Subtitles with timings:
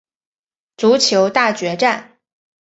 [0.77, 2.17] 足球大决战！